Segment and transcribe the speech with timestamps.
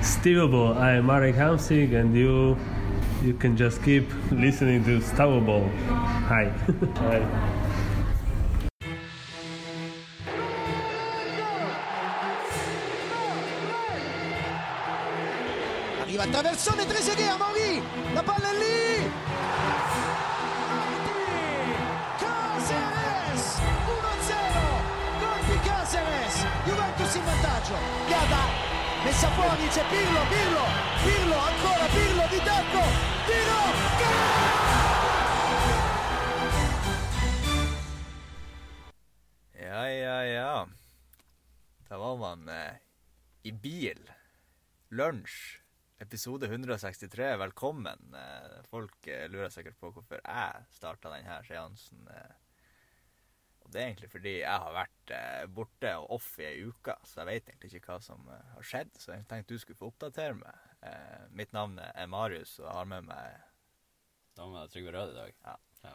[0.00, 0.76] Steveable.
[0.76, 2.56] I'm Marek Hamsik, and you
[3.22, 5.70] you can just keep listening to Stavable.
[6.26, 6.48] Hi.
[6.96, 7.56] Hi.
[29.90, 30.64] Pirlo, Pirlo,
[31.02, 32.82] Pirlo, ancora Pirlo di tacco,
[33.26, 33.60] tiro,
[39.52, 40.68] Ja, ja, ja.
[41.88, 42.78] Da var man eh,
[43.42, 44.12] i bil.
[44.88, 45.58] Lunsj.
[45.98, 47.36] Episode 163.
[47.36, 48.14] Velkommen.
[48.14, 52.06] Eh, folk eh, lurer sikkert på hvorfor jeg starta denne seansen.
[52.14, 52.49] Eh.
[53.70, 56.96] Og det er egentlig fordi jeg har vært eh, borte og off i ei uke,
[57.06, 58.88] så jeg vet egentlig ikke hva som eh, har skjedd.
[58.98, 60.64] Så jeg tenkte du skulle få oppdatere meg.
[60.88, 63.44] Eh, mitt navn er Marius, og jeg har med meg
[64.34, 65.36] Da med Trygve Rød i dag.
[65.84, 65.92] Ja.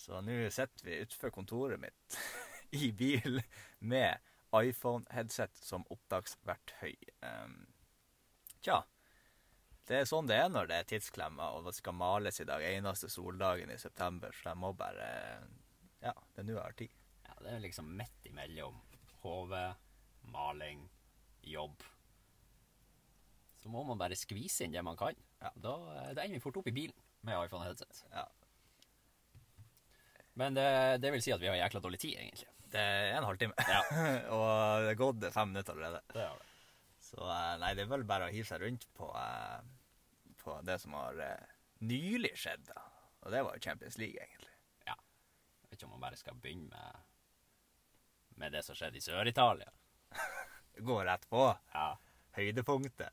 [0.00, 2.16] Så nå sitter vi utenfor kontoret mitt
[2.86, 3.36] i bil
[3.80, 4.24] med
[4.56, 6.94] iPhone-headset som opptaksverktøy.
[7.20, 7.58] Um,
[8.64, 8.78] tja,
[9.84, 12.64] det er sånn det er når det er tidsklemmer og det skal males i dag.
[12.64, 15.10] Eneste soldagen i september, så jeg må bare
[16.04, 16.94] Ja, det er nå jeg har tid.
[17.24, 18.76] Ja, det er liksom midt imellom
[19.24, 19.62] hode,
[20.34, 20.84] maling,
[21.48, 21.82] jobb.
[23.62, 25.16] Så må man bare skvise inn det man kan.
[25.40, 25.50] Ja.
[25.56, 28.02] Da, eh, da ender vi fort opp i bilen med iPhone headset.
[28.12, 28.26] Ja.
[30.36, 30.66] Men det,
[31.00, 32.50] det vil si at vi har jækla dårlig tid, egentlig.
[32.74, 33.80] Det er en halvtime, Ja.
[34.34, 36.02] og det er gått fem minutter allerede.
[36.12, 36.50] Det har det.
[37.04, 40.80] Så eh, nei, det er vel bare å hive seg rundt på, eh, på det
[40.82, 41.52] som har eh,
[41.86, 42.66] nylig skjedd.
[42.72, 42.82] da.
[43.24, 44.53] Og det var jo Champions League, egentlig.
[45.74, 46.98] Vet ikke om man bare skal begynne med,
[48.38, 49.72] med det som skjedde i Sør-Italia.
[50.86, 51.48] Gå rett på.
[51.72, 51.88] Ja.
[52.36, 53.10] høydepunktet.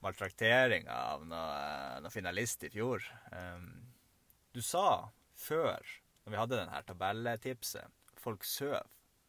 [0.00, 3.04] Maltraktering av noen noe finalist i fjor.
[3.28, 3.68] Um,
[4.56, 5.84] du sa før,
[6.24, 7.92] når vi hadde den her tabelltipset,
[8.24, 8.80] folk søv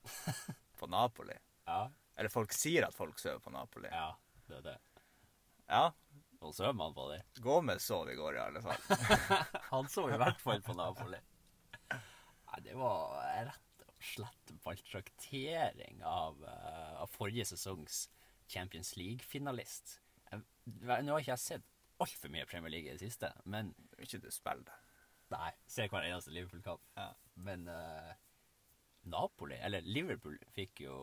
[0.79, 1.35] på Napoli.
[1.67, 1.83] ja.
[2.15, 3.91] Eller folk sier at folk søv på Napoli.
[3.91, 4.13] Ja,
[4.47, 4.77] det er det.
[5.67, 5.83] Ja,
[6.39, 7.25] Nå søv man på det.
[7.43, 9.03] Gomez sov i går i alle fall.
[9.73, 11.19] Han sov i hvert fall på Napoli.
[12.65, 13.15] Det var
[13.47, 18.07] rett og slett maltraktering av, uh, av forrige sesongs
[18.47, 19.99] Champions League-finalist.
[20.31, 21.67] Nå har ikke jeg sett
[22.03, 24.63] altfor mye Premier League i det siste, men Ikke du spiller.
[24.67, 24.77] det.
[25.33, 26.83] Nei, ser hver eneste Liverpool-kamp.
[26.95, 27.09] Ja.
[27.35, 28.13] Men uh,
[29.11, 30.97] Napoli, eller Liverpool, fikk jo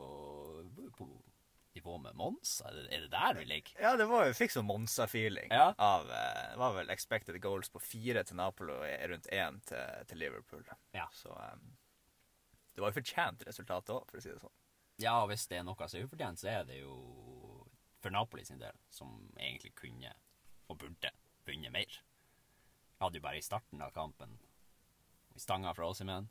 [0.96, 1.08] på
[1.74, 2.60] nivå med Mons?
[2.64, 3.80] Er det- Er det der vi ligger?
[3.80, 5.50] Ja, det var jo, fikk sånn Monsa-feeling.
[5.50, 5.74] Ja.
[5.78, 10.04] av eh, Det var vel expected goals på fire til Napoli og rundt én til,
[10.06, 10.64] til Liverpool.
[10.94, 11.06] Ja.
[11.12, 11.76] Så um,
[12.74, 14.54] det var jo fortjent resultat òg, for å si det sånn.
[14.98, 16.94] Ja, og hvis det er noe som er ufortjent, så er det jo
[18.00, 20.12] for Napoli sin del, som egentlig kunne
[20.68, 21.10] og burde
[21.46, 21.86] vunnet mer.
[21.88, 24.38] Jeg hadde jo bare i starten av kampen
[25.34, 26.28] i stanga fra Ossimen.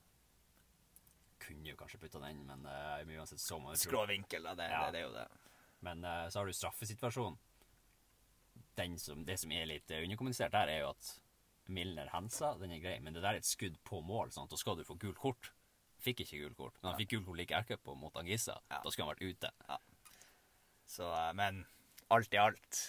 [1.44, 4.56] Kunne jo kanskje putta den, men uh, uansett så må du Skrå Skråvinkel, da.
[4.56, 4.86] Det, Ja.
[4.86, 5.28] det, det er jo det.
[5.84, 7.38] Men uh, så har du straffesituasjonen.
[8.76, 11.10] Den som, det som er litt eh, underkommunisert der, er jo at
[11.70, 14.50] Milner hensa, den er grei, men det der er et skudd på mål, sant?
[14.52, 15.52] da skal du få gult kort.
[16.04, 18.58] Fikk ikke gult kort, men han fikk gult kort like etterpå mot Angissa.
[18.72, 18.80] Ja.
[18.84, 19.52] Da skulle han vært ute.
[20.90, 21.62] Så, eh, men
[22.12, 22.80] alt i alt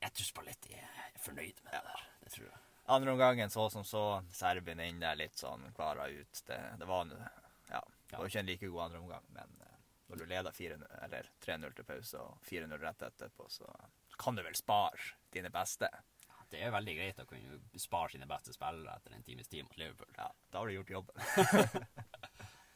[0.00, 2.04] Jeg tror Spalletti er fornøyd med det der.
[2.24, 2.60] Det tror jeg.
[2.90, 4.02] Andre omgangen så som så.
[4.34, 6.42] Serbien inn der litt sånn klara ut.
[6.48, 7.28] Det, det var Ja.
[8.10, 9.76] Det var jo ikke en like god andre omgang, men eh,
[10.10, 13.70] når du leder 4-0 eller 3-0 til pause og 4-0 rett etterpå, så
[14.20, 15.88] kan du vel spare dine beste.
[16.50, 19.78] Det er veldig greit å kunne spare sine beste spillere etter en times tid mot
[19.78, 20.10] Liverpool.
[20.18, 21.20] Ja, da har du gjort jobben.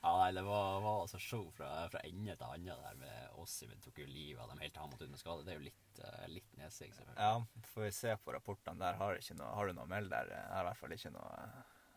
[0.04, 3.80] Ja, nei, Det var, var altså show fra, fra ende til annen der med Ossimen
[3.80, 5.46] tok jo livet av dem helt til han måtte ut med skade.
[5.46, 7.24] Det er jo litt, uh, litt nesig, selvfølgelig.
[7.24, 8.98] Ja, får vi se på rapportene der.
[9.00, 10.34] Har, noe, har du noe å melde der?
[10.36, 11.30] Jeg har i hvert fall ikke noe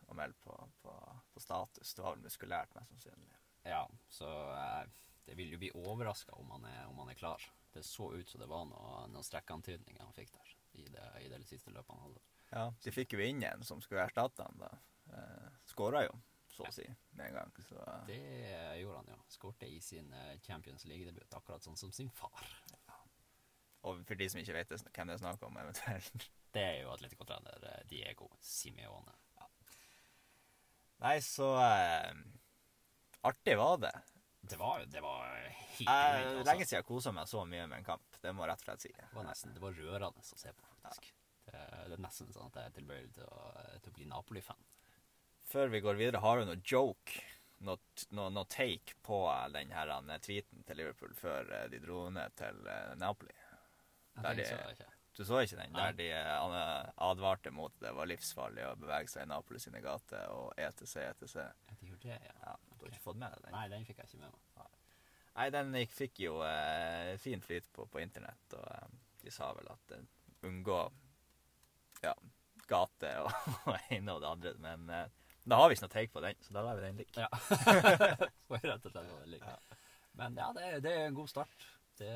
[0.08, 0.94] å melde på, på,
[1.34, 1.94] på status.
[1.94, 3.38] Det var vel muskulært, mest sannsynlig.
[3.68, 4.84] Ja, så eh,
[5.28, 7.44] det vil jo bli overraska om, om han er klar.
[7.72, 11.28] Det så ut som det var noe, noen strekkantydninger han fikk der i det, i
[11.28, 12.22] det siste løpet han hadde.
[12.50, 14.70] Ja, de fikk jo inn en som skulle erstatte han da.
[15.12, 16.14] Eh, Skåra jo,
[16.48, 17.52] så å si, med en gang.
[17.68, 18.20] Så eh, Det
[18.80, 19.18] gjorde han jo.
[19.32, 22.48] Skårte i sin eh, Champions League-debut, akkurat sånn som sin far.
[23.88, 26.28] Og for de som ikke vet hvem det er snakk om, eventuelt.
[26.56, 29.12] Det er jo Atletico-trener Diego Simeone.
[31.04, 32.10] Nei, så eh,
[33.28, 33.94] Artig var det.
[34.48, 35.26] Det var det var
[35.78, 36.44] helt Eh, altså.
[36.48, 38.18] lenge siden jeg kosa meg så mye med en kamp.
[38.22, 38.92] Det må jeg rett og slett si.
[38.98, 41.12] Det var nesten det var rørende å se på, faktisk.
[41.48, 43.28] Det, det er nesten sånn at jeg er tilbøyelig til
[43.82, 44.64] til å bli Napoli-fan.
[45.48, 47.22] Før vi går videre, har du noe joke,
[47.64, 47.78] noe,
[48.10, 49.20] noe, noe take på
[49.54, 53.34] den her eh, tweeten til Liverpool før eh, de dro ned til eh, Napoli?
[54.18, 54.90] Der det de, ikke.
[55.18, 55.74] Du så ikke den?
[55.76, 60.30] Der de eh, advarte mot det var livsfarlig å bevege seg i Napoli sine gater
[60.34, 61.36] og ETC, ETC.
[61.42, 62.36] Ja, de gjorde det, ja.
[62.46, 63.56] Ja, du har ikke fått med deg den?
[63.56, 64.44] Nei, den fikk jeg ikke med meg.
[65.38, 69.68] Nei, den fikk jo eh, fin flyt på, på internett, og eh, de sa vel
[69.70, 70.06] at eh,
[70.48, 70.78] unngå
[72.02, 72.14] ja,
[72.70, 73.30] gate og,
[73.70, 74.54] og ene og det andre.
[74.64, 75.04] Men eh,
[75.48, 77.22] da har vi ikke noe take på den, så da lar vi den ligge.
[77.22, 77.30] Ja.
[78.72, 79.54] Rett og slett være like.
[80.18, 81.68] Men ja, det, det er en god start.
[81.98, 82.10] Det,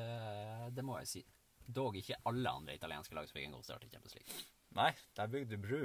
[0.75, 1.23] det må jeg si.
[1.67, 4.43] Dog ikke alle andre italienske lag som fikk en god start i Champions League.
[4.73, 5.81] Nei, der bygde du bru.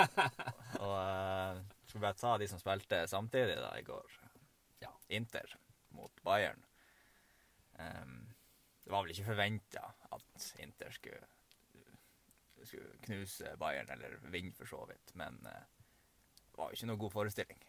[0.84, 4.18] og uh, skal vi bare ta de som spilte samtidig da i går.
[4.82, 4.92] Ja.
[5.12, 5.58] Inter
[5.96, 6.64] mot Bayern.
[7.78, 8.28] Um,
[8.84, 9.82] det var vel ikke forventa
[10.16, 11.26] at Inter skulle,
[12.64, 15.66] skulle knuse Bayern, eller vinne for så vidt, men eh,
[16.38, 17.66] det var jo ikke noe god forestilling.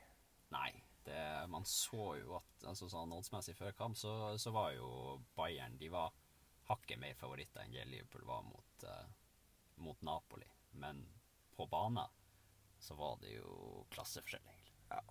[0.55, 0.69] Nei,
[1.03, 1.19] det,
[1.51, 5.91] man så jo at altså sånn oddsmessig før kamp, så, så var jo Bayern De
[5.91, 6.15] var
[6.69, 9.05] hakket mer favoritter enn det Liverpool var mot, uh,
[9.83, 10.47] mot Napoli.
[10.77, 11.01] Men
[11.55, 12.07] på banen
[12.79, 14.75] så var det jo klasseforskjell, egentlig.
[14.89, 15.01] Ja.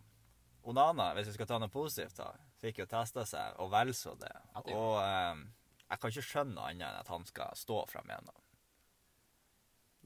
[0.68, 2.32] Onana, hvis vi skal ta noe positivt, da,
[2.62, 4.32] fikk jo testa seg, og vel så det.
[4.54, 5.46] Ja, det og um,
[5.88, 8.30] jeg kan ikke skjønne noe annet enn at han skal stå fram igjen.
[8.30, 8.44] da.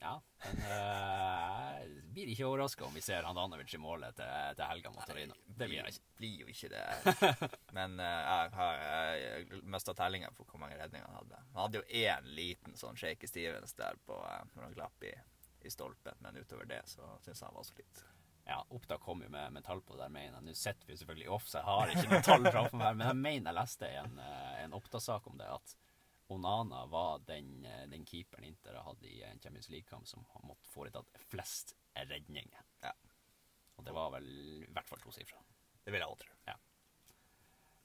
[0.03, 1.62] Ja, men uh,
[2.13, 5.37] blir ikke overraska om vi ser Handanovic i målet til, til helga mot Torino.
[5.47, 6.07] Det blir jeg ikke.
[6.23, 7.27] Blir jo ikke det.
[7.77, 11.43] Men uh, jeg har uh, mista tellinga på hvor mange redninger han hadde.
[11.53, 15.13] Han hadde jo én liten sånn shaky Stevens der på, uh, når han glapp i,
[15.63, 18.03] i stolpen, men utover det så syns jeg han var solid.
[18.45, 20.47] Ja, Opptak kom jo med, med tall på det der, mener jeg.
[20.49, 23.21] Nå sitter vi selvfølgelig off, så jeg har ikke noe tall framfor meg, men jeg
[23.21, 24.19] mener jeg leste en,
[24.65, 25.77] en, Oppdag-sak om det, at
[26.33, 31.23] Onana var den, eh, den keeperen Inter hadde i en Champions League-kamp som måtte foretatt
[31.31, 32.69] flest redninger.
[32.83, 32.93] Ja.
[33.79, 34.29] Og det var vel
[34.63, 35.41] i hvert fall tosifra.
[35.83, 36.33] Det vil jeg òg tro.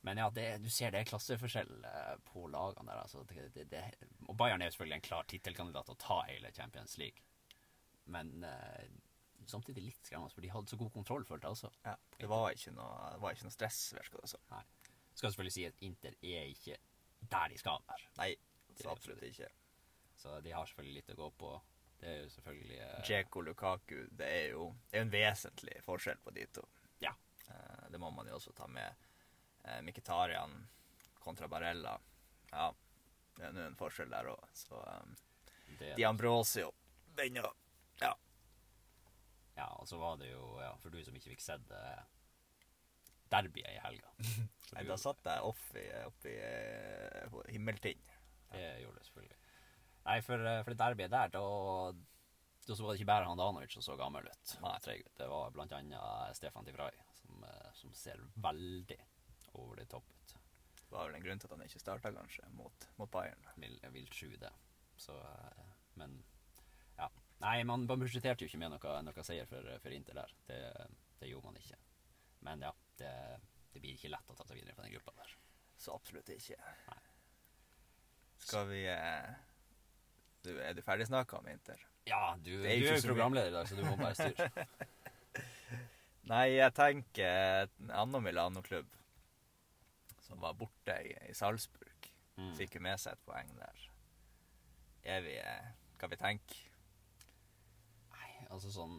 [0.08, 3.02] Men ja, det, du ser det er klasseforskjell eh, på lagene der.
[3.02, 3.82] Altså, det, det,
[4.24, 7.26] og Bayern er jo selvfølgelig en klar tittelkandidat til å ta hele Champions League.
[8.14, 8.86] Men eh,
[9.52, 11.72] samtidig litt skremmende, for de hadde så god kontroll, følte jeg også.
[11.84, 14.46] Ja, det var ikke noe, det var ikke noe stress, virka det som.
[15.18, 16.80] Skal selvfølgelig si at Inter er ikke
[17.34, 18.12] der de skal være.
[18.22, 18.32] Nei,
[18.88, 19.50] absolutt ikke.
[20.18, 21.52] Så de har selvfølgelig litt å gå på.
[22.00, 26.20] Det er jo selvfølgelig eh, Djeko Lukaku, det er jo det er en vesentlig forskjell
[26.24, 26.66] på de to.
[27.02, 27.14] Ja.
[27.48, 29.08] Eh, det må man jo også ta med.
[29.64, 30.54] Eh, Mkhitaryan
[31.20, 31.98] kontra Barella.
[32.52, 32.70] Ja,
[33.38, 34.46] det er nå en forskjell der òg.
[34.56, 35.16] Så um,
[35.80, 36.70] det, Di Ambrosio,
[37.18, 37.56] den òg.
[38.02, 38.14] Ja.
[39.58, 41.82] Ja, og så var det jo, ja, for du som ikke fikk sett det
[43.34, 44.14] derbyet i helga.
[44.76, 48.06] Nei, da satt jeg off i, oppe i eh, Himmeltind.
[48.54, 49.40] Det gjorde du selvfølgelig.
[50.08, 51.42] Nei, for, eh, for det derbyet der, da,
[52.68, 54.54] da så var det ikke bare han Danovic som så gammel ut.
[54.64, 55.02] Nei.
[55.20, 59.00] Det var blant annet Stefan Tivray, som, eh, som ser veldig
[59.60, 60.36] over det topp ut.
[60.78, 63.44] Det var vel en grunn til at han ikke starta, kanskje, mot, mot Bayern.
[63.60, 64.54] Vil, vil tro det.
[64.98, 66.16] Så, eh, men
[66.96, 67.10] ja.
[67.44, 70.38] Nei, man, man budsjetterte jo ikke med noe, noe seier for, for Inter der.
[70.48, 70.62] Det,
[71.20, 71.82] det gjorde man ikke.
[72.48, 72.72] Men ja,
[73.02, 73.12] det,
[73.74, 75.36] det blir ikke lett å ta seg videre fra den gruppa der.
[75.78, 76.56] Så absolutt ikke.
[76.88, 77.04] Nei.
[78.48, 79.36] Skal vi eh,
[80.46, 81.82] du, Er du ferdig snakka om Inter?
[82.08, 84.68] Ja, du, er er jo programleder i dag, så du må bare styre.
[86.32, 88.96] Nei, jeg tenker en annen Milano-klubb
[90.28, 92.10] som var borte i, i Salzburg.
[92.38, 92.54] Mm.
[92.58, 93.86] Fikk jo med seg et poeng der.
[95.08, 96.64] Er vi eh, Hva vi tenker?
[98.14, 98.98] Nei, altså sånn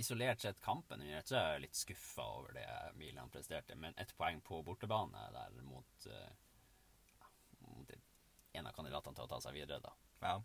[0.00, 3.74] Isolert sett kampen under ett, så er jeg litt skuffa over det Milan presterte.
[3.74, 7.24] Men ett poeng på bortebane der mot, uh,
[7.66, 9.90] mot en av kandidatene til å ta seg videre, da.
[10.22, 10.40] Ja,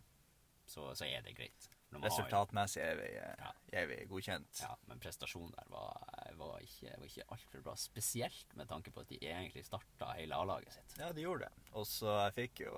[0.66, 1.68] Så, så er det greit.
[1.94, 3.52] Man Resultatmessig er vi, eh, Ja.
[3.80, 4.58] er vi godkjent.
[4.60, 6.00] Ja, men prestasjonen der var,
[6.34, 7.74] var ikke, var ikke altfor bra.
[7.78, 10.96] Spesielt med tanke på at de egentlig starta hele A-laget sitt.
[10.98, 11.70] Ja, de gjorde det.
[11.78, 12.74] Og så fikk jo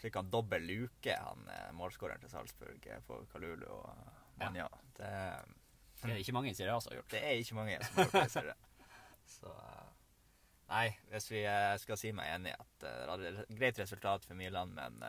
[0.00, 3.92] slik han dobbel luke, han eh, målskåreren til Salzburg, eh, på Kalulu og
[4.40, 4.64] Manja.
[4.64, 4.68] Manja.
[4.96, 5.12] Det,
[6.00, 8.16] Det er ikke mange i som har gjort det er ikke mange som har gjort
[8.22, 8.56] det, ser jeg.
[9.36, 9.86] Så eh,
[10.68, 14.24] Nei, hvis vi eh, skal si meg enig at eh, det er et greit resultat
[14.24, 15.02] for Milan, men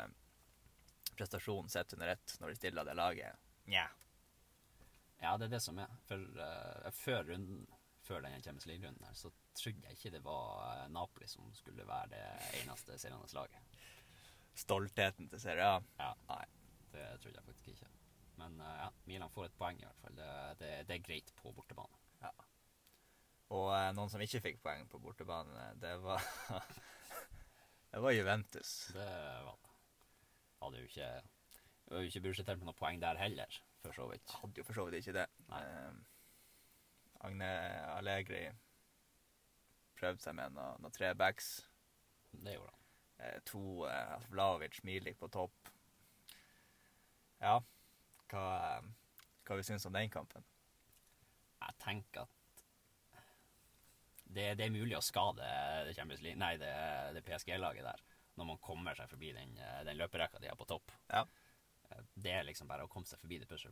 [1.17, 3.88] prestasjonen sett under ett når de stiller det laget Nja.
[5.19, 5.91] Ja, det er det som er.
[6.07, 7.65] For uh, før runden,
[8.05, 11.88] før den Champions League-runden her, så trodde jeg ikke det var eh, Napoli som skulle
[11.88, 12.24] være det
[12.62, 13.79] eneste seirende laget.
[14.57, 15.81] Stoltheten til Serie A.
[16.00, 16.45] Ja, Nei.
[16.93, 17.89] det trodde jeg faktisk ikke.
[18.38, 20.15] Men uh, ja, Milan får et poeng i hvert fall.
[20.15, 22.03] Det, det, det er greit på bortebane.
[23.55, 26.24] Og uh, noen som ikke fikk poeng på bortebane, det var
[27.91, 28.91] Det var Juventus.
[28.93, 29.05] Det
[29.47, 29.66] var det.
[30.62, 31.10] Hadde jo ikke
[31.92, 34.36] jo ikke budsjettert med noen poeng der heller, for så vidt.
[34.42, 35.26] Hadde jo for så vidt ikke det.
[35.56, 36.00] Eh,
[37.28, 37.52] Agne
[37.96, 38.44] Allegri
[39.98, 41.54] prøvde seg med noen noe tre backs.
[42.34, 42.84] Det gjorde han.
[43.18, 45.72] Eh, to eh, Vlaovic, Milik på topp.
[47.42, 47.58] Ja.
[48.28, 48.48] Hva,
[49.48, 50.44] hva vi syns om den kampen?
[51.62, 52.34] Jeg tenker at
[54.28, 55.48] det, det er mulig å skade
[55.88, 55.96] det,
[56.36, 56.74] nei, det,
[57.16, 58.04] det PSG-laget der
[58.38, 60.91] når man kommer seg forbi den, eh, den løperekka de har på topp.
[61.10, 61.24] Ja.
[61.89, 63.72] Eh, Det er liksom bare å komme seg forbi det første,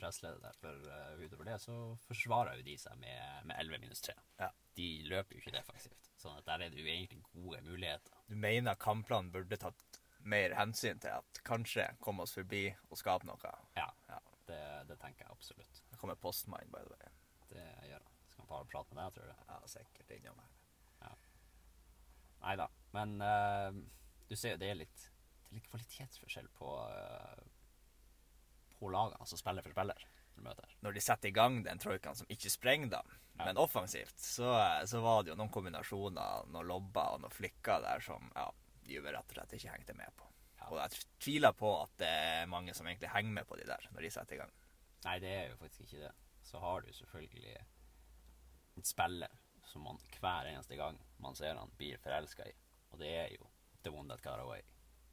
[0.00, 0.56] pressledet der.
[0.60, 1.74] For uh, utover det så
[2.08, 4.14] forsvarer jo de seg med, med 11 minus 3.
[4.40, 4.50] Ja.
[4.76, 6.10] De løper jo ikke defensivt.
[6.20, 8.16] Sånn at der er det jo egentlig gode muligheter.
[8.28, 13.26] Du mener kampplanen burde tatt mer hensyn til at kanskje komme oss forbi og skape
[13.28, 13.52] noe?
[13.76, 14.18] Ja, Ja.
[14.48, 15.82] det, det tenker jeg absolutt.
[15.90, 17.12] Det kommer postmann, by the way.
[17.52, 18.14] Det gjør han.
[18.32, 19.44] Skal bare prate med deg, tror du?
[19.52, 21.16] Ja, sikkert innom her.
[22.44, 22.66] Nei da.
[22.94, 23.74] Men uh,
[24.30, 25.06] du ser jo det er litt,
[25.42, 27.40] det er litt kvalitetsforskjell på, uh,
[28.78, 30.06] på lagene altså spiller for spiller.
[30.36, 30.74] når møter.
[30.82, 33.44] Når de setter i gang den troikaen som ikke sprenger dem, Ja.
[33.48, 34.46] men offensivt, så,
[34.86, 38.48] så var det jo noen kombinasjoner, noen lobber og noen flikker der som ja,
[38.86, 40.26] Juve rett og slett ikke hengte med på.
[40.58, 40.68] Ja.
[40.70, 43.86] Og jeg tviler på at det er mange som egentlig henger med på de der,
[43.94, 44.52] når de setter i gang.
[45.04, 46.12] Nei, det er jo faktisk ikke det.
[46.44, 47.56] Så har du selvfølgelig
[48.76, 49.34] en spiller
[49.70, 52.54] som man hver eneste gang man ser han, blir forelska i.
[52.94, 53.48] Og det er jo
[53.82, 54.62] the one that got away.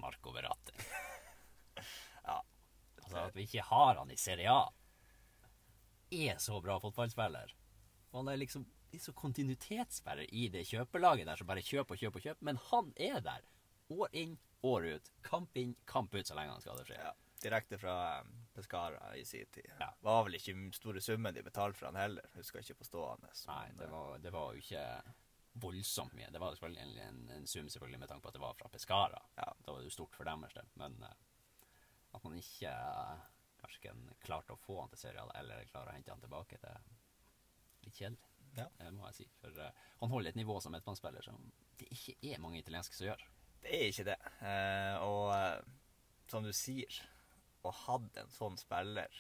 [0.02, 0.78] Marco Verratti.
[2.22, 2.36] Ja.
[3.02, 4.68] Altså At vi ikke har han i Serie A,
[6.14, 7.56] er så bra fotballspiller.
[8.12, 8.68] Og han er liksom
[9.00, 12.46] så kontinuitetsspiller i det kjøpelaget der som bare kjøper og kjøper og kjøper.
[12.46, 13.48] Men han er der
[13.96, 15.12] år inn, år ut.
[15.26, 17.00] Kamp inn, kamp ut så lenge han skal det skje.
[17.00, 19.72] Ja, direkte fra um, Pescara i sin tid.
[19.80, 19.90] Ja.
[20.06, 22.30] Var vel ikke store summen de betalte for han heller.
[22.38, 23.32] Husker ikke på stående.
[23.48, 24.86] Nei, det eh, var, det var jo ikke
[25.54, 26.30] voldsomt mye.
[26.32, 28.70] Det var selvfølgelig en, en, en sum selvfølgelig med tanke på at det var fra
[28.72, 29.22] Pescara.
[29.36, 29.50] Ja.
[29.66, 30.70] Da var det jo stort for deres del.
[30.80, 31.18] Men eh,
[32.16, 32.74] at man ikke
[33.62, 36.88] verken klarte å få han til serial eller klarer å hente han tilbake, det er
[37.86, 38.32] litt kjedelig.
[38.58, 38.68] Ja.
[38.80, 39.28] Det må jeg si.
[39.42, 41.44] For eh, han holder et nivå som midtbanespiller som
[41.82, 43.28] det ikke er mange italienske som gjør.
[43.62, 44.18] Det er ikke det.
[44.48, 45.60] Eh, og eh,
[46.32, 47.02] som du sier,
[47.62, 49.12] å ha en sånn spiller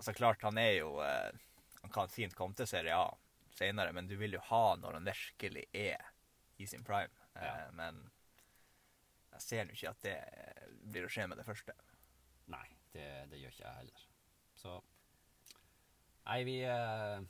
[0.00, 1.34] Altså klart, han er jo eh,
[1.82, 3.10] Han kan fint komme til Serie A
[3.62, 6.10] senere, men du vil jo ha når han virkelig er
[6.62, 7.14] i sin prime.
[7.36, 7.70] Eh, Ja.
[7.78, 8.02] Men
[9.32, 10.16] jeg ser jo ikke at det
[10.92, 11.72] blir å skje med det første.
[12.52, 14.08] Nei, det, det gjør ikke jeg heller.
[14.60, 14.74] Så
[16.22, 17.22] Nei, vi eh,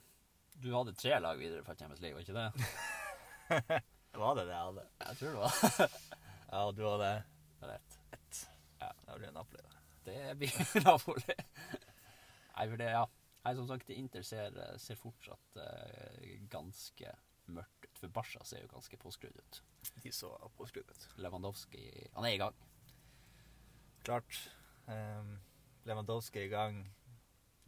[0.61, 3.81] Du hadde tre lag videre fra Champions League, var ikke det?
[4.13, 4.83] Var det det jeg hadde?
[5.01, 5.95] Jeg tror det var
[6.53, 7.07] Ja, og du hadde
[7.73, 8.41] ett.
[8.83, 8.91] Ja.
[9.07, 9.79] Da blir det Napoli, da.
[10.05, 11.37] Det blir Napoli.
[12.53, 13.05] Nei, for det, ja.
[13.43, 17.15] Nei, som sagt, Inter ser, ser fortsatt uh, ganske
[17.51, 17.99] mørkt ut.
[17.99, 19.61] For Barca ser jo ganske påskrudd ut.
[20.03, 21.07] De så påskrudd ut.
[21.19, 21.83] Lewandowski
[22.15, 22.55] Han er i gang.
[24.03, 24.39] Klart.
[24.87, 25.37] Um,
[25.87, 26.79] Lewandowski er i gang.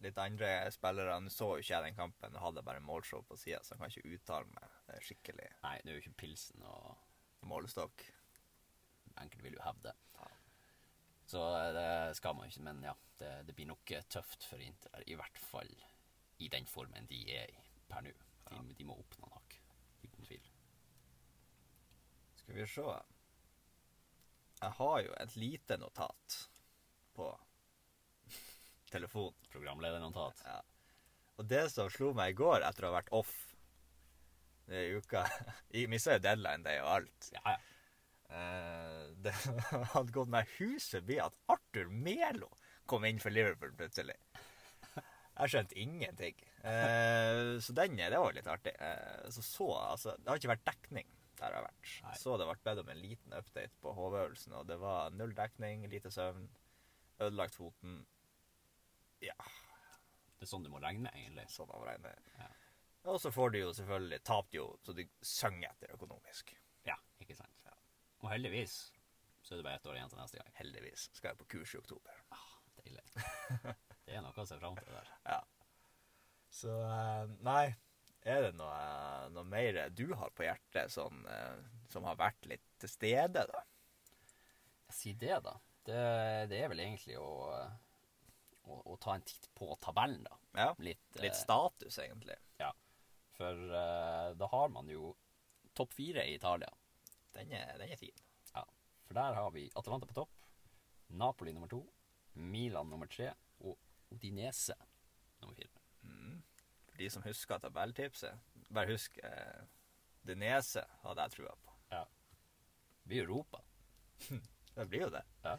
[0.03, 1.19] Litt andre spillere.
[1.23, 3.81] Nå så jo ikke jeg den kampen, og hadde bare målshow på sida, så jeg
[3.81, 8.03] kan ikke uttale meg er skikkelig Nei, det er jo ikke pilsen og målestokk.
[9.15, 9.95] enkelte vil jo hevde.
[11.25, 11.31] Ja.
[11.31, 12.61] Så eh, det skal man ikke.
[12.61, 15.03] Men ja, det, det blir nok eh, tøft for Inter.
[15.07, 15.71] I hvert fall
[16.37, 18.13] i den formen de er i per nå.
[18.45, 19.57] De, de må opp noen hakk.
[20.05, 20.51] Uten tvil.
[22.43, 22.85] Skal vi se
[24.61, 26.37] Jeg har jo et lite notat
[27.17, 27.31] på
[28.93, 29.33] telefon.
[29.49, 30.45] Programledernotat.
[30.45, 30.61] Ja.
[31.35, 33.33] Og det som slo meg i går etter å ha vært off
[34.65, 35.21] i uka
[35.73, 37.31] Jeg mista jo deadline day og alt.
[37.33, 37.74] Ja, ja.
[38.29, 39.33] Eh, det
[39.93, 42.51] hadde gått meg hus forbi at Arthur Melo
[42.89, 44.17] kom inn for Liverpool plutselig.
[45.35, 46.37] Jeg skjønte ingenting.
[46.63, 48.71] Eh, så den det var litt artig.
[48.79, 51.89] Eh, så så, altså, Det har ikke vært dekning der jeg har vært.
[52.05, 52.13] Nei.
[52.21, 55.83] Så det ble bedt om en liten update på HV-øvelsen, og det var null dekning,
[55.91, 56.45] lite søvn,
[57.19, 57.97] ødelagt foten.
[59.23, 59.35] Ja,
[60.35, 61.49] Det er sånn du må regne, egentlig.
[61.51, 62.31] sånn av regnet.
[62.39, 62.47] Ja.
[63.11, 66.55] Og så får du jo selvfølgelig Tapte jo så du synger etter økonomisk.
[66.87, 67.54] Ja, ikke sant.
[68.25, 68.75] Og heldigvis
[69.45, 70.53] så er det bare ett år igjen til neste gang.
[70.57, 72.21] Heldigvis skal jeg på kurs i oktober.
[72.33, 73.03] Ah, deilig.
[74.05, 75.11] Det er noe å se fram til der.
[75.35, 75.41] Ja.
[76.55, 77.75] Så eh, nei,
[78.25, 78.77] er det noe,
[79.35, 81.19] noe mer du har på hjertet sånn,
[81.91, 83.61] som har vært litt til stede, da?
[84.89, 85.53] Si det, da.
[85.85, 85.99] Det,
[86.49, 87.27] det er vel egentlig å,
[88.65, 90.39] å, å ta en titt på tabellen, da.
[90.55, 92.39] Ja, Litt, litt eh, status, egentlig.
[92.61, 92.71] Ja.
[93.35, 93.61] For
[94.39, 95.11] da har man jo
[95.75, 96.71] topp fire i Italia.
[97.35, 98.25] Den er, den er fin.
[98.55, 98.63] Ja.
[99.05, 100.45] For der har vi Atalanta på topp,
[101.09, 101.81] Napoli nummer to,
[102.33, 103.77] Milan nummer tre og
[104.11, 104.75] Udinese
[105.41, 105.81] nummer fire.
[106.89, 108.39] For de som husker tabelltipset,
[108.71, 109.63] bare husk eh,
[110.25, 111.73] Denese hadde jeg trua på.
[111.91, 112.05] Ja.
[113.03, 113.59] Det blir Europa.
[114.75, 115.21] Det blir jo det.
[115.43, 115.57] Ja.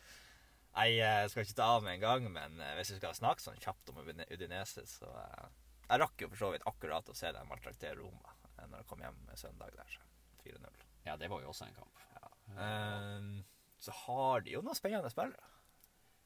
[0.76, 3.44] Nei, jeg skal ikke ta av med en gang, men eh, hvis vi skal snakke
[3.44, 5.46] sånn kjapt om Udinese, så eh,
[5.86, 8.88] Jeg rakk jo for så vidt akkurat å se dem maltraktere Roma eh, når jeg
[8.90, 10.00] kom hjem søndag der.
[10.42, 10.85] 4-0.
[11.06, 12.02] Ja, det var jo også en kamp.
[12.58, 13.44] Ehm,
[13.78, 15.52] så har de jo noen spennende spillere.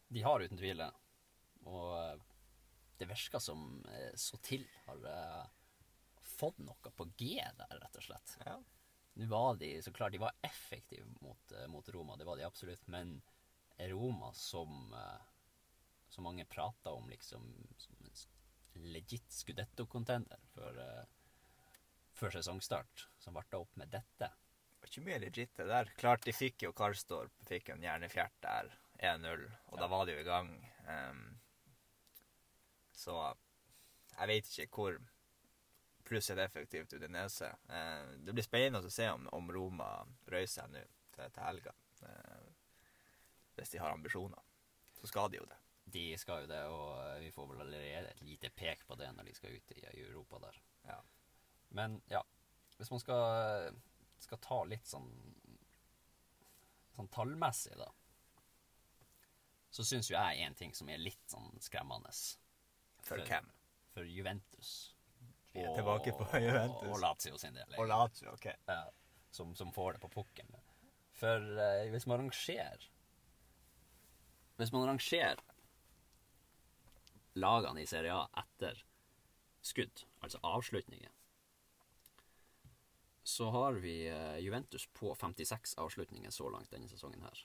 [0.09, 0.91] De har uten tvil det.
[1.69, 2.21] Og eh,
[2.99, 5.45] det virker som eh, så til har eh,
[6.39, 8.37] fått noe på G der, rett og slett.
[8.47, 8.57] Ja.
[9.21, 12.87] Nå var de så klart de var effektive mot, mot Roma, det var de absolutt,
[12.89, 13.19] men
[13.91, 14.95] Roma som
[16.09, 17.49] så mange prata om liksom
[17.81, 20.79] som en legit Scudetto-contender før,
[22.17, 24.31] før sesongstart, som ble opp med dette.
[24.81, 25.93] Det var ikke mye legit det der.
[26.01, 30.23] Klart de fikk jo Karlstorp, fikk en hjernefjert der, 1-0, og da var de jo
[30.23, 30.49] i gang.
[30.89, 31.27] Um,
[32.97, 33.17] så
[34.17, 34.97] jeg vet ikke hvor
[36.09, 37.53] pluss et effektivt Udinese.
[37.69, 39.91] Uh, det blir spennende å se om, om Roma
[40.33, 40.83] røyer seg nå
[41.13, 41.77] til, til helga.
[42.01, 42.49] Uh,
[43.61, 44.41] hvis de har ambisjoner.
[45.01, 45.61] Så skal de jo det.
[45.93, 49.09] De skal jo det, og eh, vi får vel allerede et lite pek på det
[49.17, 50.61] når de skal ut i, i Europa der.
[50.87, 50.99] Ja.
[51.77, 52.21] Men ja,
[52.77, 53.81] hvis man skal,
[54.21, 55.09] skal ta litt sånn
[56.97, 57.89] sånn tallmessig, da,
[59.71, 62.13] så syns jo jeg en ting som er litt sånn skremmende
[63.07, 63.47] For hvem?
[63.95, 64.95] for Juventus.
[65.53, 66.89] Vi er tilbake på Juventus.
[66.91, 67.75] Og Lazio sin del.
[67.79, 68.51] Og Lazio, OK.
[68.69, 68.83] Ja,
[69.35, 70.53] som, som får det på pukken.
[71.19, 72.87] For eh, hvis man rangerer
[74.57, 75.41] Hvis man rangerer
[77.41, 78.83] lagene i Serie A etter
[79.65, 81.13] skudd, altså avslutninger,
[83.23, 87.45] så har vi eh, Juventus på 56 avslutninger så langt denne sesongen her.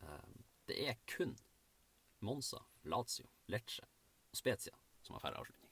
[0.00, 0.28] Eh,
[0.70, 1.36] det er kun
[2.22, 3.86] Monza, Lazio, Lecce
[4.30, 5.70] og Spezia som har færre avslutninger.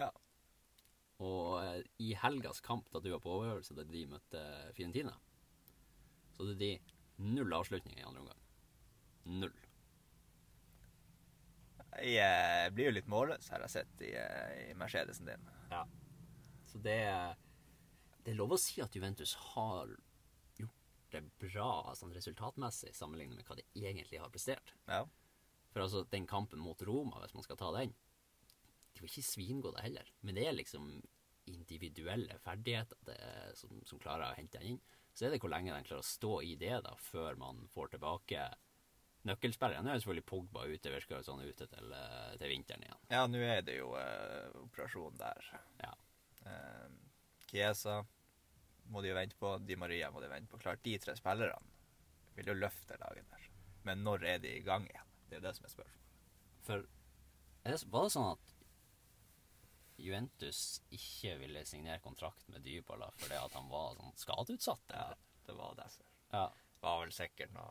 [0.00, 0.10] Ja.
[1.20, 4.44] Og eh, i helgas kamp, da du var på overhørelse, da de møtte
[4.76, 5.16] Fiorentina,
[6.34, 6.74] så hadde de
[7.20, 8.46] null avslutninger i andre omgang.
[9.40, 9.56] Null.
[12.00, 15.48] Jeg blir jo litt målløs, har jeg sett, i, i Mercedesen din.
[15.72, 15.82] Ja.
[16.70, 17.00] Så det,
[18.22, 19.90] det er lov å si at Juventus har
[20.60, 24.74] gjort det bra sånn resultatmessig sammenlignet med hva de egentlig har prestert.
[24.86, 25.02] Ja.
[25.74, 27.94] For altså, den kampen mot Roma, hvis man skal ta den,
[28.94, 30.14] de var ikke svingode heller.
[30.26, 30.88] Men det er liksom
[31.50, 33.18] individuelle ferdigheter det,
[33.58, 34.82] som, som klarer å hente den inn.
[35.14, 37.96] Så er det hvor lenge de klarer å stå i det da, før man får
[37.96, 38.44] tilbake
[39.28, 39.82] nøkkelspillere.
[39.84, 43.02] Nå er selvfølgelig Pogba ute, virker sånn ute til, eh, til vinteren igjen.
[43.10, 45.50] Ja, nå er det jo eh, operasjon der.
[45.82, 45.92] Ja.
[46.50, 46.86] Eh,
[47.50, 48.00] Chiesa
[48.90, 49.56] må de jo vente på.
[49.64, 50.60] Di Maria må de vente på.
[50.62, 51.76] Klart, de tre spillerne
[52.36, 53.50] vil jo løfte laget der.
[53.88, 55.10] Men når er de i gang igjen?
[55.28, 56.08] Det er jo det som er spørsmålet.
[56.66, 56.86] For
[57.64, 58.56] det, var det sånn at
[60.00, 60.62] Juventus
[60.96, 64.94] ikke ville signere kontrakt med Dybala fordi at han var sånn skadeutsatt?
[64.96, 65.10] Ja,
[65.46, 66.08] det var derfor.
[66.32, 66.48] ja.
[66.80, 67.68] Det var vel sikkert noe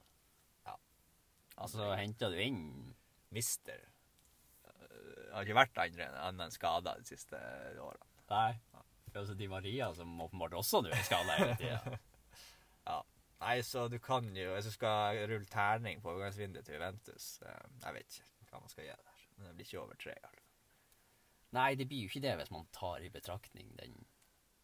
[1.60, 2.62] Altså, henta du inn
[3.36, 3.82] mister.
[4.64, 7.40] Det har ikke vært andre enn skada de siste
[7.84, 8.08] årene.
[8.30, 8.54] Nei.
[9.16, 11.80] Altså Di Maria, som åpenbart også nå er skada hele tida.
[12.90, 13.02] Ja.
[13.44, 17.68] Nei, så du kan jo Hvis du skal rulle terning på overgangsvinduet til Juventus eh,
[17.84, 19.26] Jeg vet ikke hva man skal gjøre der.
[19.36, 20.16] Men det blir ikke over tre.
[20.26, 20.46] Altså.
[21.60, 23.94] Nei, det blir jo ikke det hvis man tar i betraktning den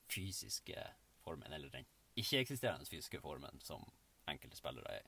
[0.10, 0.88] fysiske
[1.22, 1.86] formen, eller den
[2.18, 3.86] ikke-eksisterende fysiske formen som
[4.32, 5.08] enkelte spillere er.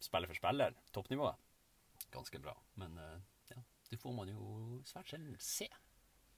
[0.00, 1.40] Spiller for spiller, toppnivået,
[2.12, 2.54] ganske bra.
[2.80, 3.18] Men eh,
[3.52, 5.68] ja, det får man jo svært sjelden se.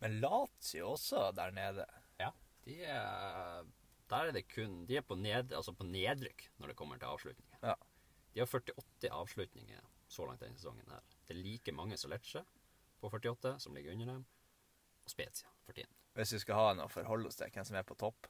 [0.03, 1.87] Men Lazio også der nede.
[2.65, 3.65] De er
[4.13, 7.11] Der er det kun De er på, ned, altså på nedrykk når det kommer til
[7.11, 7.59] avslutninger.
[7.63, 7.75] Ja.
[8.35, 11.01] De har 48 avslutninger så langt denne sesongen her.
[11.27, 12.45] Det er like mange som Lecce
[13.01, 14.25] på 48, som ligger under dem,
[15.05, 15.89] og Spezia 41.
[16.15, 18.29] Hvis vi skal ha noe å forholde oss til, hvem som er på topp.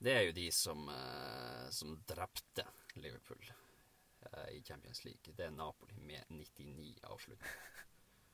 [0.00, 2.64] Det er jo de som, eh, som drepte
[2.96, 5.32] Liverpool eh, i Champions League.
[5.36, 7.62] Det er Napoli med 99 avslutninger.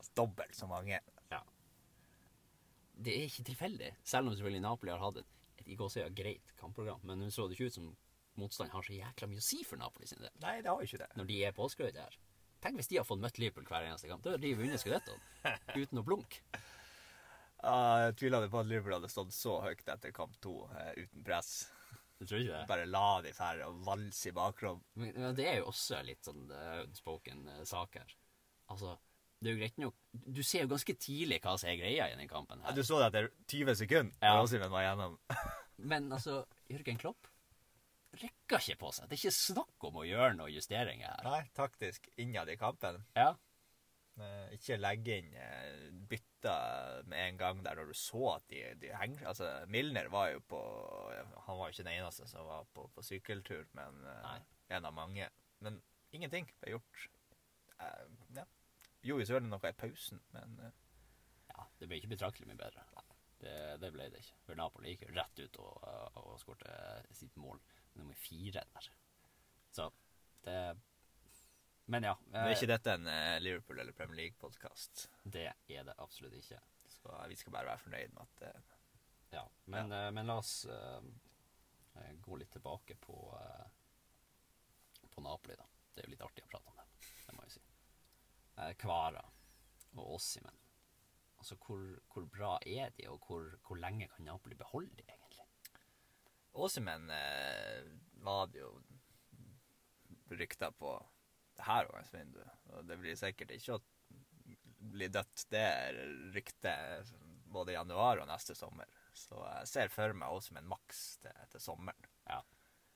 [0.03, 0.97] Altså, dobbelt så mange.
[3.03, 3.07] Ja.
[3.11, 7.03] Det er ikke tilfeldig, selv om selvfølgelig Napoli har hatt et, et gåsøya greit kampprogram.
[7.09, 7.93] Men nå så det ikke ut som
[8.39, 10.33] motstand har så jækla mye å si for Napoli sin del.
[10.45, 11.11] Nei, det har jo ikke det.
[11.19, 12.19] Når de er påskrevet her.
[12.63, 14.23] Tenk hvis de har fått møtt Liverpool hver eneste kamp.
[14.23, 15.23] Da har de vunnet skudettoen
[15.83, 16.45] uten å blunke.
[17.63, 21.27] Uh, jeg tviler på at Liverpool hadde stått så høyt etter kamp to uh, uten
[21.27, 21.53] press.
[22.23, 22.67] Jeg tror ikke det?
[22.71, 24.83] Bare la de færre og valse i bakrom.
[24.95, 28.15] Men, men det er jo også litt sånn uh, unspoken uh, sak her.
[28.71, 28.95] Altså,
[29.43, 29.97] det er jo greit nok
[30.39, 32.63] Du ser jo ganske tidlig hva som er greia i denne kampen.
[32.63, 32.73] Her.
[32.79, 34.37] du så det etter 20 sekunder, Ja.
[34.37, 35.19] når Osimhen var igjennom.
[35.93, 37.27] Men altså, Jørgen Klopp
[38.23, 39.09] rekker ikke på seg.
[39.09, 41.25] Det er ikke snakk om å gjøre noen justeringer her.
[41.25, 43.03] Nei, taktisk innad i kampen.
[43.19, 43.33] Ja,
[44.21, 48.59] Eh, ikke legge inn eh, bytter med en gang der når du så at de,
[48.83, 50.59] de henger Altså, Milner var jo på
[51.47, 54.37] Han var jo ikke den eneste som var på, på sykkeltur, men eh, Nei.
[54.77, 55.31] en av mange.
[55.65, 55.81] Men
[56.13, 57.07] ingenting ble gjort.
[59.03, 59.09] Eh, ja.
[59.09, 60.79] Gjorde jo selvfølgelig noe i pausen, men eh,
[61.53, 62.85] ja det ble ikke betraktelig mye bedre.
[63.43, 64.37] Det, det ble det ikke.
[64.47, 65.87] For Napoli gikk rett ut og,
[66.23, 66.75] og skårte
[67.11, 67.59] sitt mål
[67.99, 68.91] nummer fire der.
[69.75, 69.89] Så
[70.47, 70.59] det
[71.91, 72.13] Men ja.
[72.31, 76.61] Men er ikke dette en eh, Liverpool- eller Premier League-podkast, Det er det absolutt ikke.
[76.89, 78.63] så vi skal bare være fornøyd med at eh,
[79.33, 81.03] Ja, men, eh, men la oss eh,
[81.99, 83.67] eh, gå litt tilbake på, eh,
[85.11, 85.67] på Napoli, da.
[85.93, 87.61] Det er jo litt artig å prate om det må jeg si.
[87.61, 88.42] Eh,
[88.79, 89.23] Kvara
[89.97, 90.59] og Ossimen.
[91.39, 91.81] Altså, hvor,
[92.13, 95.47] hvor bra er de, og hvor, hvor lenge kan Napoli beholde de, egentlig?
[96.55, 97.89] Åsimen eh,
[98.23, 98.73] var det jo
[100.31, 100.93] rykter på
[101.57, 102.61] det her overgangsvinduet.
[102.77, 103.83] Og det blir sikkert ikke å
[104.93, 105.67] bli dødt, det
[106.35, 107.13] ryktet
[107.53, 108.89] både i januar og neste sommer.
[109.13, 112.09] Så jeg ser for meg Åsimen maks til, til sommeren.
[112.29, 112.41] Ja.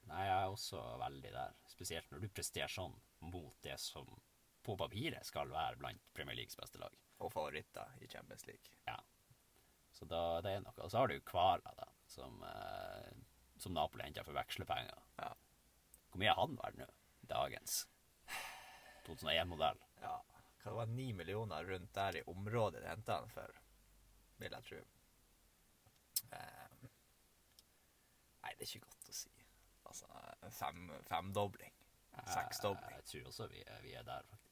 [0.06, 1.58] Nei, jeg er også veldig der.
[1.68, 2.94] Spesielt når du presterer sånn
[3.26, 4.06] mot det som
[4.66, 6.94] på papiret skal være blant Premier Leagues beste lag.
[7.22, 8.72] Og favoritter i Champions League.
[8.88, 8.98] Ja.
[9.96, 10.74] Så da, det er noe.
[10.84, 13.12] Og så har du Kvala, da, som, eh,
[13.62, 15.04] som Napoli henter for vekslepenger.
[15.22, 15.30] Ja.
[16.10, 16.88] Hvor mye er han verdt nå?
[17.30, 17.84] Dagens
[19.06, 19.80] 2001-modell.
[20.02, 20.16] ja.
[20.66, 23.58] Hva det var ni millioner rundt der i området de henta han for,
[24.42, 24.80] vil jeg tro.
[26.34, 26.88] Eh,
[28.42, 29.30] nei, det er ikke godt å si.
[29.86, 30.10] Altså,
[30.58, 31.76] fem, femdobling.
[32.24, 32.96] Seksdobling.
[32.96, 34.45] Jeg, jeg tror også vi er, vi er der, faktisk.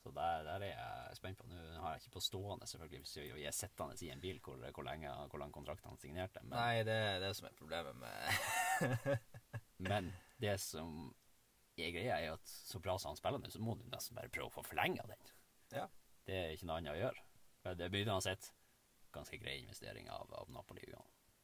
[0.00, 1.46] Så der, der er jeg spent på.
[1.50, 4.56] Nå har jeg ikke på stående, selvfølgelig, hvis vi er sittende i en bil hvor,
[4.56, 6.40] hvor, lenge, hvor lang kontrakt han signerte.
[6.42, 9.18] Men, Nei, det er det som er problemet med
[9.90, 11.10] men det som
[11.80, 14.32] er greia, er at så bra som han spiller nå, så må du nesten bare
[14.32, 15.30] prøve å få forlenga den.
[15.76, 15.86] Ja.
[16.26, 17.26] Det er ikke noe annet å gjøre.
[17.64, 18.50] Men det blir uansett
[19.12, 20.86] ganske grei investering av, av Napoli.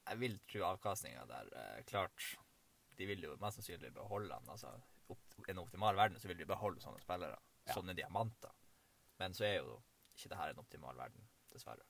[0.06, 2.36] Jeg vil tro avkastninga der eh, Klart,
[2.96, 4.48] de vil jo mest sannsynlig beholde han.
[4.52, 4.72] Altså,
[5.12, 7.38] opp, I en optimal verden så vil de beholde sånne spillere.
[7.74, 8.54] Sånne diamanter.
[9.18, 9.80] Men så er jo
[10.14, 11.86] ikke det her en optimal verden, dessverre.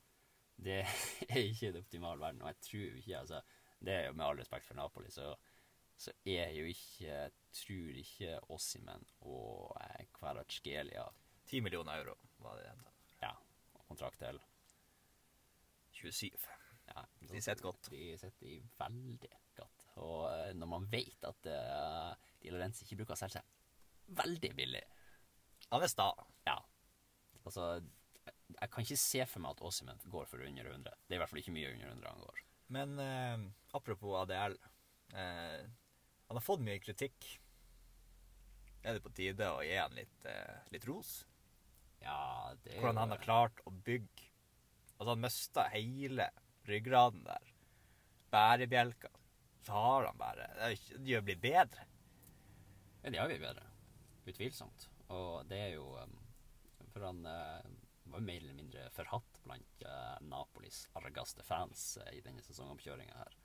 [0.57, 0.81] Det
[1.29, 3.43] er ikke en optimal verden, og jeg tror ikke altså,
[3.79, 5.35] Det er jo med all respekt for Napoli, så,
[5.97, 11.05] så er jo ikke Tror ikke Ossimen og eh, Kvaratskhelia
[11.47, 12.93] Ti millioner euro var det de henta.
[13.23, 13.31] Ja,
[13.87, 14.41] kontrakt til
[15.93, 16.31] 27.
[16.89, 17.91] ja, De sitter godt.
[17.91, 19.87] De sitter veldig godt.
[20.03, 24.51] Og eh, når man vet at uh, Di Lorenzi ikke bruker å selge seg veldig
[24.59, 24.83] billig
[25.75, 26.11] Han er sta.
[26.47, 26.57] Ja.
[27.45, 27.67] Altså,
[28.27, 30.93] jeg, kan ikke se for meg at Ossimen går for under 100.
[31.07, 32.45] Det er i hvert fall ikke mye under 100 han går.
[32.77, 33.49] Men eh,
[33.79, 34.57] apropos ADL.
[35.15, 35.67] Eh,
[36.27, 37.29] han har fått mye kritikk.
[38.87, 41.19] Er det på tide å gi han litt, eh, litt ros?
[42.03, 44.27] Ja, det Hvordan han har klart å bygge
[44.97, 46.31] Altså, han mista hele
[46.65, 47.51] ryggraden der.
[48.33, 49.11] Bærebjelka.
[49.67, 51.85] Så har han bare Det gjør blitt bedre.
[53.03, 53.67] Ja, det har vi bedre.
[54.27, 54.89] Utvilsomt.
[55.15, 56.15] Og det er jo um,
[56.93, 57.63] For han uh,
[58.11, 63.19] var jo mer eller mindre forhatt blant uh, Napolis argeste fans uh, i denne sesongoppkjøringa
[63.25, 63.43] her.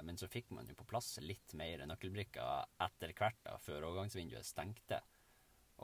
[0.00, 4.46] Men så fikk man jo på plass litt mer nøkkelbrikker etter hvert, da, før overgangsvinduet
[4.48, 5.02] stengte.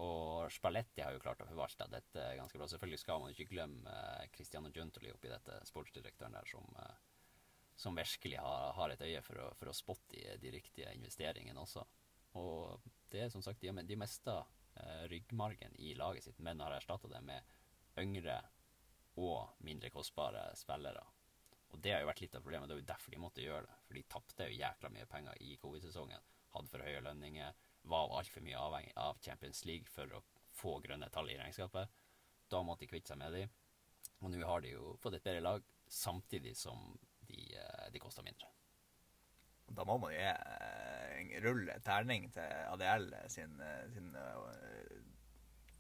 [0.00, 2.64] Og Spalletti har jo klart å forvalte dette ganske bra.
[2.72, 3.98] Selvfølgelig skal man ikke glemme
[4.32, 6.64] Cristiano Giuntoli oppi dette, sportsdirektøren der, som,
[7.76, 11.60] som virkelig har, har et øye for å, for å spotte de, de riktige investeringene
[11.60, 11.84] også.
[12.40, 14.46] Og det er som sagt, de de har
[14.80, 17.54] uh, ryggmargen i laget sitt, men har erstatta det med
[18.00, 18.40] yngre
[19.22, 21.04] og mindre kostbare spillere.
[21.74, 22.68] Og det har jo vært litt av problemet.
[22.70, 23.76] Det er jo derfor de måtte gjøre det.
[23.86, 26.26] For de tapte jo jækla mye penger i covid-sesongen.
[26.54, 27.64] Hadde for høye lønninger.
[27.90, 30.22] Var altfor mye avhengig av Champions League for å
[30.54, 31.90] få grønne tall i regnskapet.
[32.50, 33.42] Da måtte de kvitte seg med de.
[34.22, 36.94] Og nå har de jo fått et bedre lag, samtidig som
[37.26, 38.48] de, eh, de koster mindre.
[39.66, 40.20] Da må man jo
[41.34, 44.94] gi eh, rulle terning til ADL sin, eh, sin eh,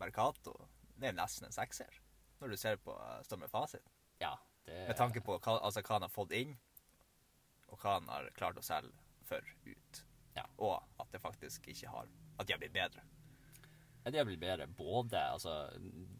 [0.00, 0.54] Mercato.
[0.96, 2.00] Det er nesten en sekser,
[2.40, 3.94] når du ser på eh, står med fasit.
[4.22, 6.54] Ja, det Med tanke på hva, altså, hva han har fått inn,
[7.68, 10.04] og hva han har klart å selge for ut.
[10.34, 10.44] Ja.
[10.58, 13.04] Og at det faktisk ikke har At de har blitt bedre.
[14.02, 14.66] Ja, de har blitt bedre.
[14.66, 15.70] Både Altså,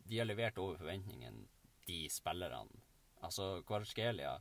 [0.07, 1.49] de har levert over forventningen,
[1.87, 2.81] de spillerne.
[3.21, 4.39] Altså, Kvarskelia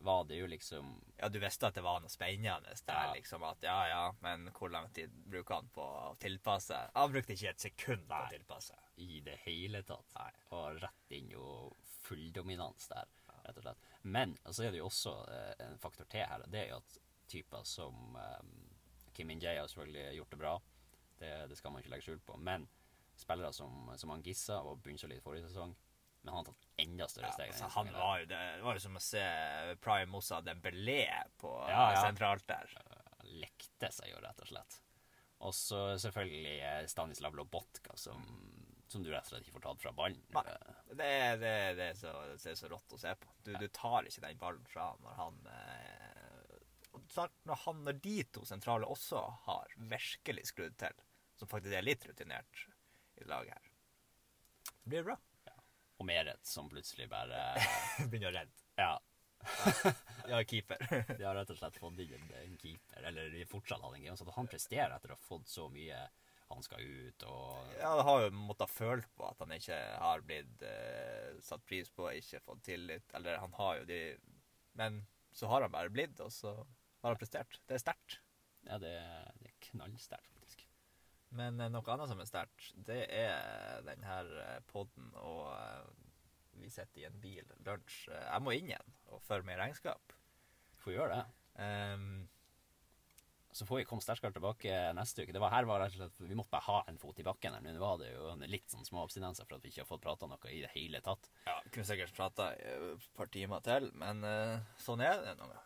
[0.00, 3.12] var det jo liksom Ja, du visste at det var noe spennende der, Ja.
[3.14, 3.42] liksom.
[3.44, 6.78] At ja, ja, men hvor lang tid bruker han på å tilpasse?
[6.94, 8.74] Han brukte ikke et sekund på å tilpasse.
[8.98, 10.14] i det hele tatt.
[10.18, 10.30] Nei.
[10.50, 13.06] Og rett inn jo fulldominans der,
[13.44, 13.84] rett og slett.
[14.02, 16.42] Men så er det jo også eh, en faktor til her.
[16.50, 16.98] Det er jo at
[17.30, 18.42] typer som eh,
[19.14, 20.54] Kim Min-Jay har selvfølgelig gjort det bra.
[21.18, 22.36] Det, det skal man ikke legge skjul på.
[22.38, 22.66] Men
[23.18, 25.74] spillere som, som han Gissa var bunnsolid forrige sesong,
[26.22, 27.52] men han har tatt enda større Ja, steg.
[27.52, 29.22] altså, han var det, det var jo som å se
[29.84, 31.00] Prime Moussa Dembélé
[31.40, 32.02] på Ja, ja.
[32.06, 32.72] sentralt der.
[33.38, 34.80] Lekte seg jo, rett og slett.
[35.46, 38.24] Og så selvfølgelig eh, Stanislav Lobotka, som,
[38.90, 40.24] som du rett og slett ikke får tatt fra ballen.
[40.90, 41.10] Det,
[41.42, 43.30] det, det, er så, det er så rått å se på.
[43.46, 46.56] Du, du tar ikke den ballen fra når han eh,
[47.14, 50.98] når, han, når de to sentrale også har virkelig skrudd til,
[51.38, 52.64] som faktisk er litt rutinert
[53.22, 53.70] i laget her.
[54.82, 55.16] Det blir bra.
[55.98, 57.42] Og Meret som plutselig bare
[58.10, 58.66] Begynner å redde.
[58.78, 58.94] Ja.
[60.28, 60.82] Ja, keeper.
[61.16, 64.16] De har rett og slett fått inn en, keeper, eller de fortsatt hadde en game,
[64.18, 66.02] så han presterer etter å ha fått så mye
[66.48, 70.24] han skal ut og Ja, det har jo måttet følt på at han ikke har
[70.24, 73.04] blitt uh, satt pris på, ikke fått tillit.
[73.16, 74.00] Eller han har jo de
[74.80, 77.60] Men så har han bare blitt, og så har han prestert.
[77.68, 78.18] Det er sterkt.
[78.66, 78.94] Ja, det,
[79.42, 80.37] det er knallsterkt.
[81.36, 85.90] Men eh, noe annet som er sterkt, det er den her eh, podden, og eh,
[86.62, 88.08] vi sitter i en bil, lunsj.
[88.10, 90.14] Jeg må inn igjen og føre meg regnskap.
[90.82, 91.24] Får gjøre det.
[91.58, 92.28] Um,
[93.54, 95.32] Så får vi komme sterkere tilbake neste uke.
[95.34, 97.54] Det var her var rett og slett Vi måtte bare ha en fot i bakken
[97.56, 97.64] her.
[97.64, 100.28] Nå var det jo litt sånn små abstinenser for at vi ikke har fått prata
[100.30, 101.30] noe i det hele tatt.
[101.48, 105.64] ja, kunne sikkert prata et par timer til, men uh, sånn er det noen ganger.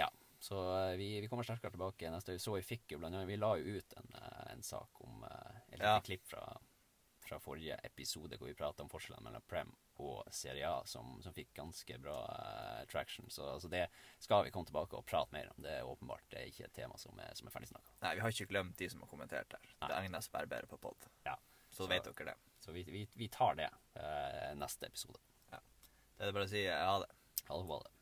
[0.00, 0.08] Ja,
[0.44, 2.44] så uh, vi, vi kommer sterkere tilbake neste uke.
[2.46, 4.33] Så vi fikk jo blant annet Vi la jo ut en, eh,
[4.64, 6.00] en sak om eh, Et lite Ja.
[6.00, 6.60] klipp fra,
[7.24, 11.34] fra forrige episode hvor vi prata om forskjellen mellom Prem og Serie A, som, som
[11.36, 13.28] fikk ganske bra eh, traction.
[13.30, 13.84] Så altså, det
[14.18, 15.60] skal vi komme tilbake og prate mer om.
[15.62, 17.94] Det er åpenbart det er ikke et tema som er, som er ferdig snakka.
[18.02, 19.68] Nei, vi har ikke glemt de som har kommentert her.
[19.82, 19.90] Nei.
[19.92, 21.08] Det egner seg bare bedre på pod.
[21.28, 21.36] Ja.
[21.74, 22.36] Så, vet dere det.
[22.62, 23.68] Så vi, vi, vi tar det
[24.00, 25.20] eh, neste episode.
[25.52, 25.60] Ja.
[26.16, 27.10] Det er bare å si ha det.
[27.50, 27.66] Ha det.
[27.68, 27.93] Ha det.